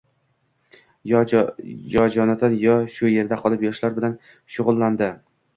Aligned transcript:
Va 1.11 1.21
Jonatan 2.15 2.57
shu 2.97 3.13
yerda 3.13 3.41
qolib, 3.45 3.67
Yoshlar 3.69 3.97
bilan 4.01 4.21
shug‘ullandi. 4.57 5.13